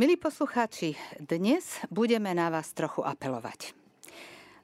[0.00, 3.76] Milí poslucháči, dnes budeme na vás trochu apelovať.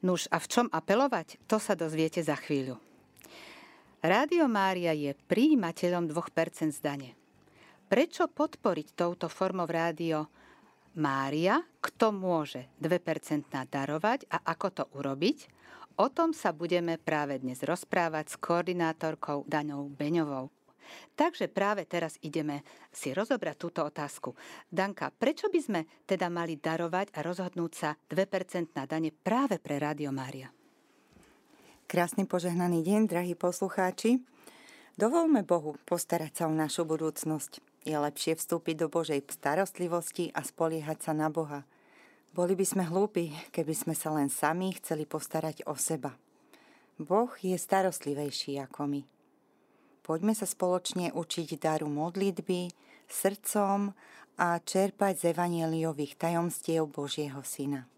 [0.00, 2.80] Nuž a v čom apelovať, to sa dozviete za chvíľu.
[4.00, 7.12] Rádio Mária je príjimateľom 2% zdane.
[7.84, 10.24] Prečo podporiť touto formou rádio
[10.96, 15.52] Mária, kto môže 2% darovať a ako to urobiť?
[16.00, 20.48] O tom sa budeme práve dnes rozprávať s koordinátorkou Daňou Beňovou.
[21.14, 24.36] Takže práve teraz ideme si rozobrať túto otázku.
[24.68, 29.78] Danka, prečo by sme teda mali darovať a rozhodnúť sa 2% na dane práve pre
[29.78, 30.50] Rádio Mária?
[31.86, 34.18] Krásny požehnaný deň, drahí poslucháči.
[34.98, 37.62] Dovolme Bohu postarať sa o našu budúcnosť.
[37.86, 41.62] Je lepšie vstúpiť do Božej starostlivosti a spoliehať sa na Boha.
[42.34, 46.18] Boli by sme hlúpi, keby sme sa len sami chceli postarať o seba.
[46.98, 49.15] Boh je starostlivejší ako my.
[50.06, 52.70] Poďme sa spoločne učiť daru modlitby,
[53.10, 53.90] srdcom
[54.38, 57.90] a čerpať z evanieliových tajomstiev Božieho Syna.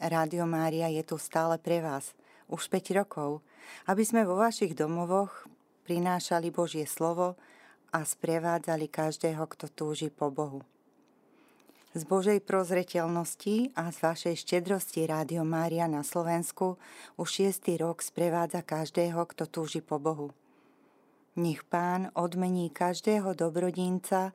[0.00, 2.16] Rádio Mária je tu stále pre vás,
[2.48, 3.44] už 5 rokov,
[3.84, 5.44] aby sme vo vašich domovoch
[5.84, 7.36] prinášali Božie slovo
[7.92, 10.64] a sprevádzali každého, kto túži po Bohu.
[11.92, 16.80] Z Božej prozreteľnosti a z vašej štedrosti Rádio Mária na Slovensku
[17.20, 20.32] už šiestý rok sprevádza každého, kto túži po Bohu.
[21.36, 24.32] Nech pán odmení každého dobrodinca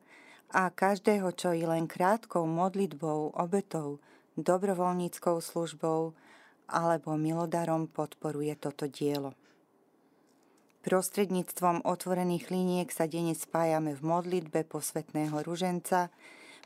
[0.54, 3.98] a každého, čo i len krátkou modlitbou, obetou,
[4.38, 6.14] dobrovoľníckou službou
[6.70, 9.34] alebo milodarom podporuje toto dielo.
[10.82, 16.10] Prostredníctvom otvorených liniek sa denne spájame v modlitbe posvetného ruženca.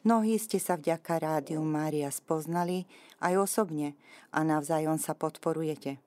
[0.08, 2.88] Mnohí ste sa vďaka rádiu Mária spoznali
[3.20, 3.96] aj osobne
[4.32, 6.05] a navzájom sa podporujete.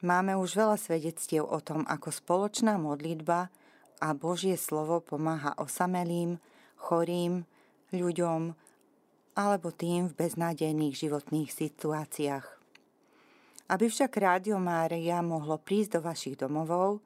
[0.00, 3.52] Máme už veľa svedectiev o tom, ako spoločná modlitba
[4.00, 6.40] a Božie slovo pomáha osamelým,
[6.80, 7.44] chorým,
[7.92, 8.56] ľuďom
[9.36, 12.46] alebo tým v beznádejných životných situáciách.
[13.70, 17.04] Aby však Rádio Mária mohlo prísť do vašich domovov,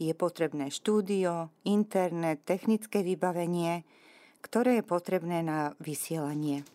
[0.00, 3.84] je potrebné štúdio, internet, technické vybavenie,
[4.42, 6.66] ktoré je potrebné na vysielanie.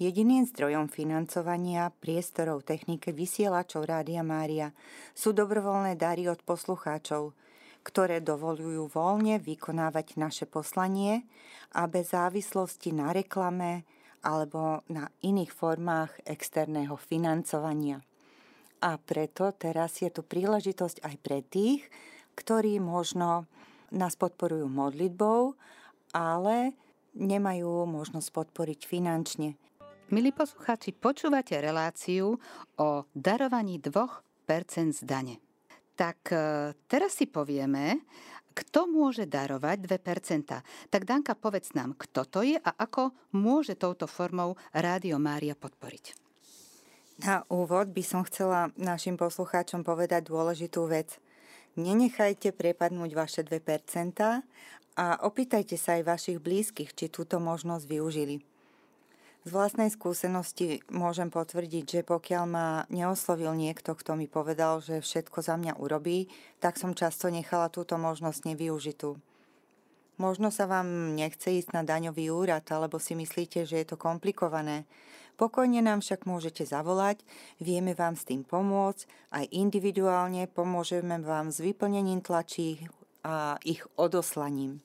[0.00, 4.72] Jediným zdrojom financovania priestorov technike vysielačov Rádia Mária
[5.12, 7.36] sú dobrovoľné dary od poslucháčov,
[7.84, 11.28] ktoré dovolujú voľne vykonávať naše poslanie
[11.76, 13.84] a bez závislosti na reklame
[14.24, 18.00] alebo na iných formách externého financovania.
[18.80, 21.84] A preto teraz je tu príležitosť aj pre tých,
[22.40, 23.44] ktorí možno
[23.92, 25.60] nás podporujú modlitbou,
[26.16, 26.72] ale
[27.12, 29.60] nemajú možnosť podporiť finančne.
[30.10, 32.34] Milí poslucháči, počúvate reláciu
[32.82, 34.26] o darovaní 2%
[34.90, 35.38] z dane.
[35.94, 36.38] Tak e,
[36.90, 38.02] teraz si povieme,
[38.50, 40.90] kto môže darovať 2%.
[40.90, 46.18] Tak Danka, povedz nám, kto to je a ako môže touto formou Rádio Mária podporiť.
[47.22, 51.22] Na úvod by som chcela našim poslucháčom povedať dôležitú vec.
[51.78, 53.62] Nenechajte prepadnúť vaše 2%
[54.98, 58.49] a opýtajte sa aj vašich blízkych, či túto možnosť využili.
[59.40, 65.40] Z vlastnej skúsenosti môžem potvrdiť, že pokiaľ ma neoslovil niekto, kto mi povedal, že všetko
[65.40, 66.28] za mňa urobí,
[66.60, 69.16] tak som často nechala túto možnosť nevyužitú.
[70.20, 74.84] Možno sa vám nechce ísť na daňový úrad, alebo si myslíte, že je to komplikované.
[75.40, 77.24] Pokojne nám však môžete zavolať,
[77.56, 82.84] vieme vám s tým pomôcť, aj individuálne pomôžeme vám s vyplnením tlačí
[83.24, 84.84] a ich odoslaním.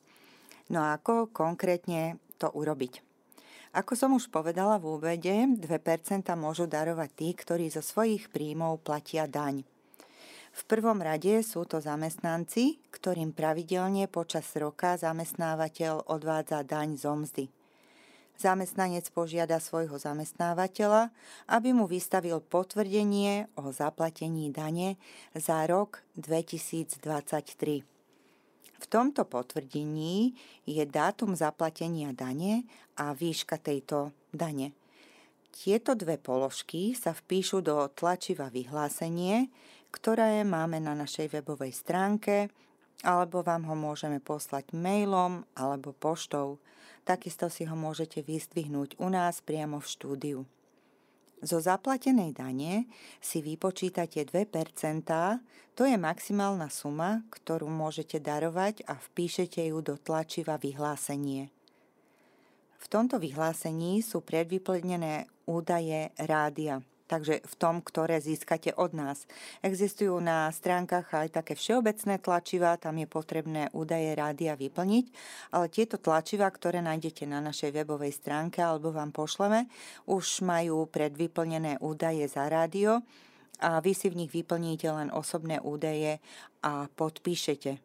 [0.72, 3.05] No a ako konkrétne to urobiť?
[3.76, 5.68] Ako som už povedala v úvede, 2%
[6.40, 9.68] môžu darovať tí, ktorí zo svojich príjmov platia daň.
[10.56, 17.52] V prvom rade sú to zamestnanci, ktorým pravidelne počas roka zamestnávateľ odvádza daň zo mzdy.
[18.40, 21.12] Zamestnanec požiada svojho zamestnávateľa,
[21.52, 24.96] aby mu vystavil potvrdenie o zaplatení dane
[25.36, 27.95] za rok 2023.
[28.80, 30.36] V tomto potvrdení
[30.68, 32.68] je dátum zaplatenia dane
[33.00, 34.76] a výška tejto dane.
[35.56, 39.48] Tieto dve položky sa vpíšu do tlačiva vyhlásenie,
[39.88, 42.52] ktoré máme na našej webovej stránke,
[43.08, 46.60] alebo vám ho môžeme poslať mailom alebo poštou.
[47.08, 50.40] Takisto si ho môžete vyzdvihnúť u nás priamo v štúdiu.
[51.46, 52.90] Zo zaplatenej dane
[53.22, 55.06] si vypočítate 2%,
[55.78, 61.54] to je maximálna suma, ktorú môžete darovať a vpíšete ju do tlačiva vyhlásenie.
[62.82, 66.82] V tomto vyhlásení sú predvyplnené údaje rádia.
[67.06, 69.30] Takže v tom, ktoré získate od nás.
[69.62, 75.06] Existujú na stránkach aj také všeobecné tlačivá, tam je potrebné údaje rádia vyplniť,
[75.54, 79.70] ale tieto tlačivá, ktoré nájdete na našej webovej stránke alebo vám pošleme,
[80.10, 83.06] už majú predvyplnené údaje za rádio
[83.62, 86.20] a vy si v nich vyplníte len osobné údaje
[86.66, 87.80] a podpíšete.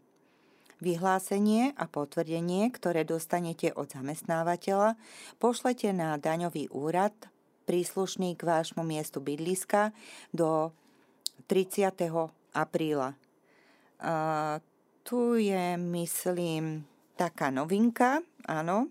[0.81, 4.97] Vyhlásenie a potvrdenie, ktoré dostanete od zamestnávateľa,
[5.37, 7.13] pošlete na daňový úrad
[7.71, 9.95] príslušný k vášmu miestu bydliska
[10.35, 10.75] do
[11.47, 11.95] 30.
[12.51, 13.15] apríla.
[14.03, 14.15] A
[15.07, 16.83] tu je, myslím,
[17.15, 18.91] taká novinka, áno,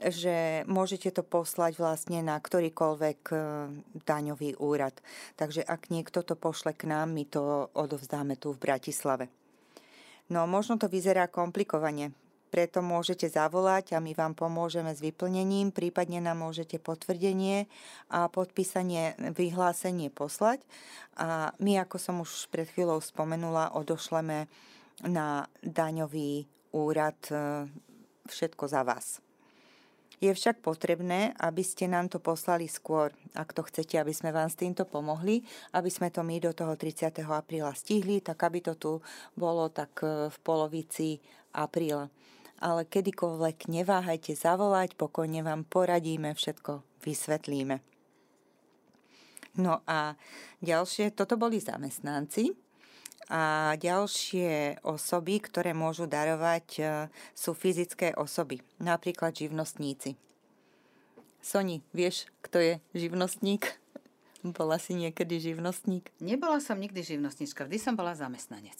[0.00, 3.36] že môžete to poslať vlastne na ktorýkoľvek e,
[4.08, 4.96] daňový úrad.
[5.36, 9.28] Takže ak niekto to pošle k nám, my to odovzdáme tu v Bratislave.
[10.32, 12.16] No možno to vyzerá komplikovane,
[12.54, 17.66] preto môžete zavolať a my vám pomôžeme s vyplnením, prípadne nám môžete potvrdenie
[18.06, 20.62] a podpísanie vyhlásenie poslať.
[21.18, 24.46] A my, ako som už pred chvíľou spomenula, odošleme
[25.02, 27.66] na daňový úrad e,
[28.30, 29.18] všetko za vás.
[30.22, 34.46] Je však potrebné, aby ste nám to poslali skôr, ak to chcete, aby sme vám
[34.46, 35.42] s týmto pomohli,
[35.74, 37.18] aby sme to my do toho 30.
[37.18, 38.92] apríla stihli, tak aby to tu
[39.34, 41.18] bolo tak e, v polovici
[41.50, 42.06] apríla
[42.64, 47.84] ale kedykoľvek neváhajte zavolať, pokojne vám poradíme, všetko vysvetlíme.
[49.60, 50.16] No a
[50.64, 52.56] ďalšie, toto boli zamestnanci
[53.28, 56.82] a ďalšie osoby, ktoré môžu darovať, e,
[57.36, 60.18] sú fyzické osoby, napríklad živnostníci.
[61.44, 63.83] Soni, vieš, kto je živnostník?
[64.44, 66.12] Bola si niekedy živnostník?
[66.20, 68.76] Nebola som nikdy živnostníčka, vždy som bola zamestnanec.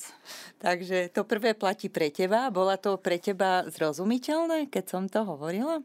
[0.61, 2.52] Takže to prvé platí pre teba.
[2.52, 5.81] Bola to pre teba zrozumiteľné, keď som to hovorila?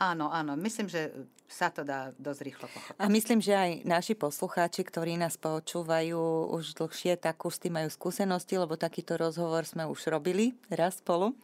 [0.00, 1.12] Áno, áno, myslím, že
[1.44, 3.00] sa to dá dosť rýchlo pochopiť.
[3.00, 7.76] A myslím, že aj naši poslucháči, ktorí nás počúvajú už dlhšie, tak už s tým
[7.80, 11.36] majú skúsenosti, lebo takýto rozhovor sme už robili raz spolu.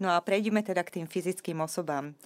[0.00, 2.16] No a prejdeme teda k tým fyzickým osobám,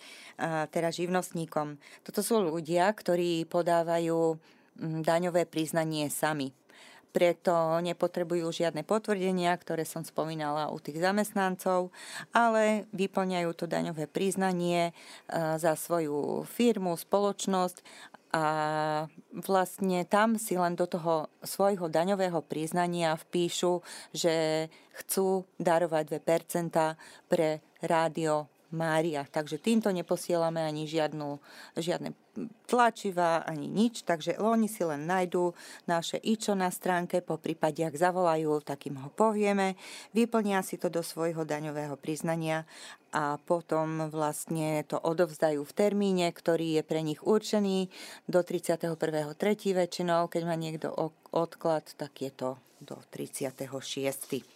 [0.71, 1.79] teda živnostníkom.
[2.03, 4.39] Toto sú ľudia, ktorí podávajú
[4.81, 6.53] daňové priznanie sami.
[7.17, 11.89] Preto nepotrebujú žiadne potvrdenia, ktoré som spomínala u tých zamestnancov,
[12.37, 14.93] ale vyplňajú to daňové priznanie
[15.33, 17.81] za svoju firmu, spoločnosť
[18.37, 18.45] a
[19.33, 23.81] vlastne tam si len do toho svojho daňového priznania vpíšu,
[24.13, 24.69] že
[25.01, 26.69] chcú darovať 2%
[27.33, 28.45] pre rádio
[28.77, 29.25] Mária.
[29.25, 31.41] Takže týmto neposielame ani žiadnu,
[31.81, 32.13] žiadne
[32.67, 35.55] tlačiva, ani nič, takže oni si len nájdú
[35.89, 39.79] naše ičo na stránke, po prípade, ak zavolajú, tak im ho povieme,
[40.13, 42.69] vyplnia si to do svojho daňového priznania
[43.15, 47.89] a potom vlastne to odovzdajú v termíne, ktorý je pre nich určený
[48.29, 48.97] do 31.3.
[49.73, 50.93] väčšinou, keď má niekto
[51.33, 54.56] odklad, tak je to do 36.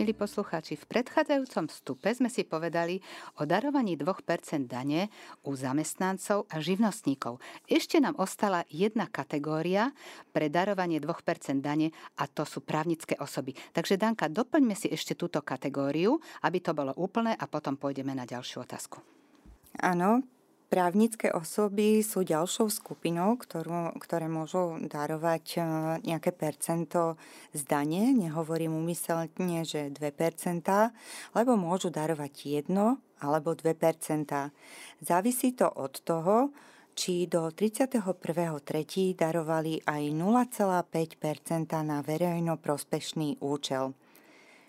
[0.00, 3.04] Milí poslucháči, v predchádzajúcom vstupe sme si povedali
[3.36, 5.12] o darovaní 2% dane
[5.44, 7.36] u zamestnancov a živnostníkov.
[7.68, 9.92] Ešte nám ostala jedna kategória
[10.32, 13.52] pre darovanie 2% dane a to sú právnické osoby.
[13.76, 16.16] Takže Danka, doplňme si ešte túto kategóriu,
[16.48, 19.04] aby to bolo úplné a potom pôjdeme na ďalšiu otázku.
[19.84, 20.24] Áno,
[20.70, 25.60] Právnické osoby sú ďalšou skupinou, ktorú, ktoré môžu darovať e,
[26.06, 27.18] nejaké percento
[27.50, 28.14] z dane.
[28.14, 30.62] Nehovorím umyselne, že 2%,
[31.34, 32.70] lebo môžu darovať 1
[33.18, 34.30] alebo 2%.
[35.02, 36.54] Závisí to od toho,
[36.94, 38.06] či do 31.3.
[39.18, 43.90] darovali aj 0,5% na verejno prospešný účel.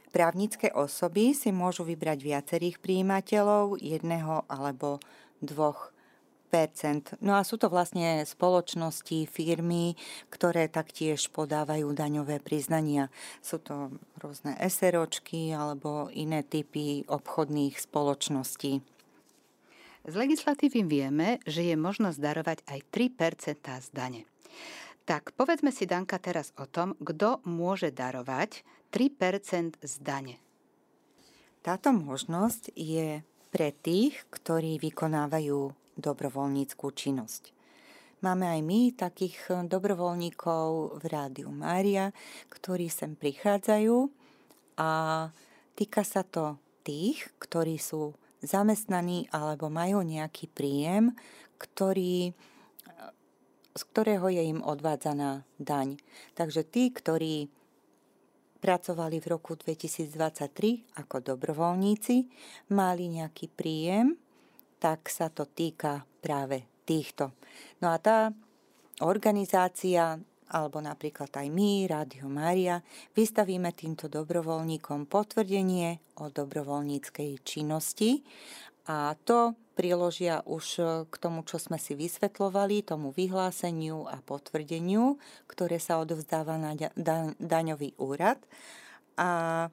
[0.10, 4.98] Právnické osoby si môžu vybrať viacerých príjimateľov, jedného alebo
[5.46, 6.01] 2%.
[7.24, 9.96] No a sú to vlastne spoločnosti, firmy,
[10.28, 13.08] ktoré taktiež podávajú daňové priznania.
[13.40, 18.84] Sú to rôzne SROčky alebo iné typy obchodných spoločností.
[20.02, 24.22] Z legislatívy vieme, že je možnosť darovať aj 3% z dane.
[25.06, 30.36] Tak povedzme si, Danka, teraz o tom, kto môže darovať 3% z dane.
[31.62, 33.22] Táto možnosť je
[33.54, 37.54] pre tých, ktorí vykonávajú dobrovoľníckú činnosť.
[38.22, 42.14] Máme aj my takých dobrovoľníkov v Rádiu Mária,
[42.54, 44.10] ktorí sem prichádzajú
[44.78, 44.90] a
[45.74, 51.14] týka sa to tých, ktorí sú zamestnaní alebo majú nejaký príjem,
[51.58, 52.34] ktorý,
[53.74, 55.98] z ktorého je im odvádzaná daň.
[56.38, 57.50] Takže tí, ktorí
[58.62, 62.30] pracovali v roku 2023 ako dobrovoľníci,
[62.70, 64.14] mali nejaký príjem,
[64.82, 67.38] tak sa to týka práve týchto.
[67.86, 68.34] No a tá
[69.06, 70.18] organizácia
[70.52, 72.84] alebo napríklad aj my, Rádio Mária,
[73.16, 78.20] vystavíme týmto dobrovoľníkom potvrdenie o dobrovoľníckej činnosti
[78.84, 80.66] a to priložia už
[81.08, 85.16] k tomu, čo sme si vysvetlovali, tomu vyhláseniu a potvrdeniu,
[85.48, 86.76] ktoré sa odovzdáva na
[87.40, 88.38] daňový úrad.
[89.16, 89.72] A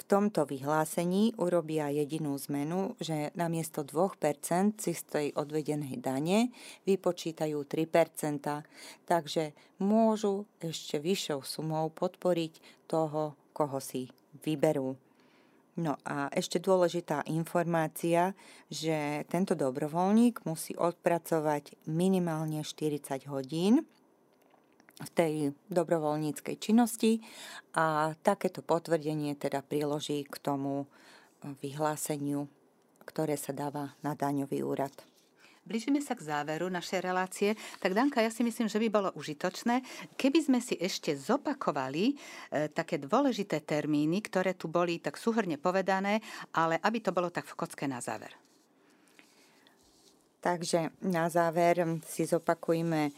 [0.00, 6.48] v tomto vyhlásení urobia jedinú zmenu, že namiesto 2% z tej odvedenej dane
[6.88, 8.64] vypočítajú 3%,
[9.04, 14.08] takže môžu ešte vyššou sumou podporiť toho, koho si
[14.40, 14.96] vyberú.
[15.76, 18.32] No a ešte dôležitá informácia,
[18.72, 23.84] že tento dobrovoľník musí odpracovať minimálne 40 hodín
[25.00, 25.34] v tej
[25.72, 27.24] dobrovoľníckej činnosti
[27.72, 30.86] a takéto potvrdenie teda priloží k tomu e,
[31.64, 32.44] vyhláseniu,
[33.08, 34.92] ktoré sa dáva na daňový úrad.
[35.60, 39.84] Blížime sa k záveru našej relácie, tak Danka, ja si myslím, že by bolo užitočné,
[40.16, 42.14] keby sme si ešte zopakovali e,
[42.72, 46.24] také dôležité termíny, ktoré tu boli tak súhrne povedané,
[46.56, 48.32] ale aby to bolo tak v kocke na záver.
[50.40, 53.12] Takže na záver si zopakujme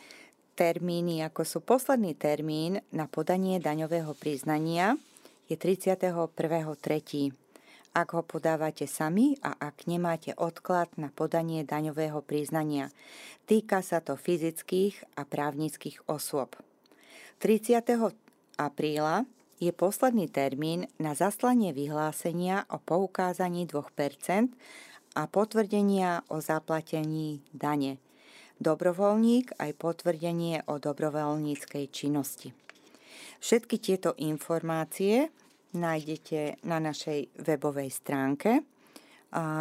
[0.54, 4.96] termíny, ako sú posledný termín na podanie daňového priznania
[5.52, 7.32] je 31.3.
[7.92, 12.88] Ak ho podávate sami a ak nemáte odklad na podanie daňového priznania.
[13.44, 16.56] Týka sa to fyzických a právnických osôb.
[17.44, 17.84] 30.
[18.56, 19.28] apríla
[19.60, 24.48] je posledný termín na zaslanie vyhlásenia o poukázaní 2%
[25.12, 28.00] a potvrdenia o zaplatení dane
[28.62, 32.54] dobrovoľník aj potvrdenie o dobrovoľníckej činnosti.
[33.42, 35.28] Všetky tieto informácie
[35.74, 38.62] nájdete na našej webovej stránke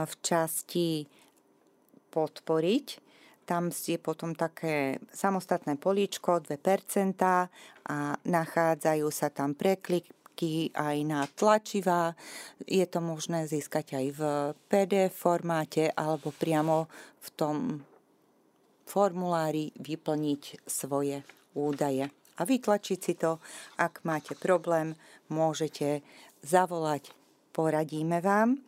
[0.05, 1.10] v časti
[2.13, 2.88] podporiť.
[3.48, 6.62] Tam je potom také samostatné políčko 2%
[7.89, 12.13] a nachádzajú sa tam prekliky aj na tlačivá.
[12.63, 14.22] Je to možné získať aj v
[14.70, 16.86] PDF formáte alebo priamo
[17.17, 17.55] v tom
[18.91, 21.24] formulári vyplniť svoje
[21.55, 23.39] údaje a vytlačiť si to.
[23.79, 25.00] Ak máte problém,
[25.31, 26.03] môžete
[26.43, 27.15] zavolať,
[27.55, 28.60] poradíme vám.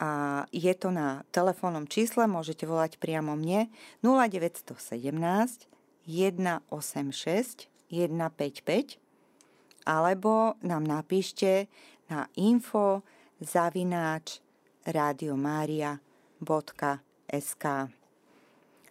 [0.00, 3.70] A je to na telefónnom čísle, môžete volať priamo mne
[4.02, 5.70] 0917
[6.08, 8.98] 186 155
[9.84, 11.68] alebo nám napíšte
[12.08, 13.02] na info
[13.40, 14.40] zavináč
[14.84, 17.64] radiomaria.sk.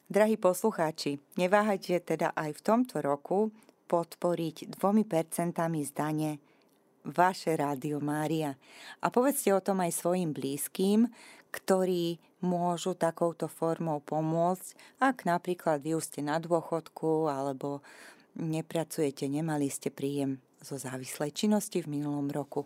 [0.10, 3.54] Drahí poslucháči, neváhajte teda aj v tomto roku
[3.86, 6.42] podporiť dvomi percentami zdane
[7.06, 8.58] vaše Rádio Mária.
[9.06, 11.14] A povedzte o tom aj svojim blízkym,
[11.54, 17.86] ktorí môžu takouto formou pomôcť, ak napríklad vy už ste na dôchodku alebo
[18.34, 22.66] nepracujete, nemali ste príjem zo závislej činnosti v minulom roku.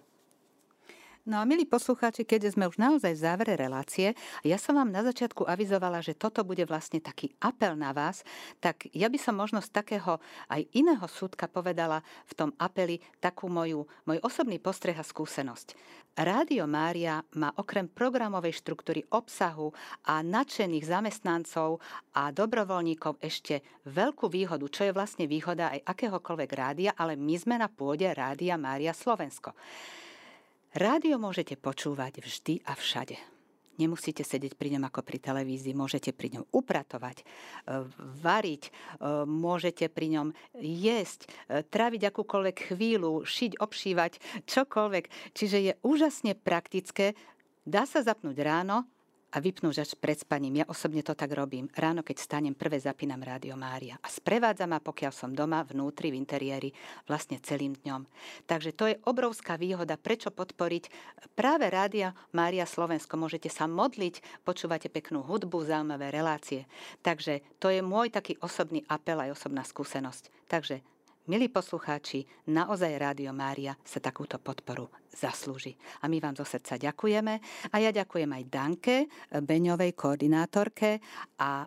[1.24, 4.12] No a milí poslucháči, keď sme už naozaj v závere relácie,
[4.44, 8.28] ja som vám na začiatku avizovala, že toto bude vlastne taký apel na vás,
[8.60, 10.20] tak ja by som možno z takého
[10.52, 15.80] aj iného súdka povedala v tom apeli takú moju, môj osobný postreh a skúsenosť.
[16.20, 19.72] Rádio Mária má okrem programovej štruktúry obsahu
[20.04, 21.80] a nadšených zamestnancov
[22.20, 27.56] a dobrovoľníkov ešte veľkú výhodu, čo je vlastne výhoda aj akéhokoľvek rádia, ale my sme
[27.56, 29.56] na pôde Rádia Mária Slovensko.
[30.74, 33.22] Rádio môžete počúvať vždy a všade.
[33.78, 37.26] Nemusíte sedieť pri ňom ako pri televízii, môžete pri ňom upratovať, e,
[38.26, 38.72] variť, e,
[39.30, 40.28] môžete pri ňom
[40.58, 45.06] jesť, e, tráviť akúkoľvek chvíľu, šiť, obšívať, čokoľvek.
[45.38, 47.14] Čiže je úžasne praktické.
[47.70, 48.90] Dá sa zapnúť ráno,
[49.34, 50.62] a vypnúť až pred spaním.
[50.62, 51.66] Ja osobne to tak robím.
[51.74, 56.22] Ráno, keď stanem, prvé zapínam Rádio Mária a sprevádza ma, pokiaľ som doma, vnútri, v
[56.22, 56.70] interiéri,
[57.10, 58.06] vlastne celým dňom.
[58.46, 60.94] Takže to je obrovská výhoda, prečo podporiť
[61.34, 63.18] práve Rádia Mária Slovensko.
[63.18, 66.70] Môžete sa modliť, počúvate peknú hudbu, zaujímavé relácie.
[67.02, 70.30] Takže to je môj taký osobný apel aj osobná skúsenosť.
[70.46, 70.93] Takže
[71.24, 75.72] Milí poslucháči, naozaj Rádio Mária sa takúto podporu zaslúži.
[76.04, 77.40] A my vám zo srdca ďakujeme.
[77.72, 78.96] A ja ďakujem aj Danke,
[79.32, 81.00] Beňovej koordinátorke
[81.40, 81.64] a,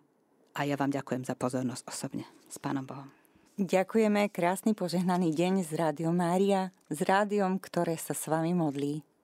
[0.52, 2.28] a ja vám ďakujem za pozornosť osobne.
[2.52, 3.08] S Pánom Bohom.
[3.56, 9.15] Ďakujeme, krásny požehnaný deň z Rádio Mária, s rádiom, ktoré sa s vami modlí.